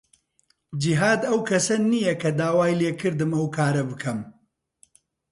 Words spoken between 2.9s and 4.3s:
کردم ئەو کارە بکەم.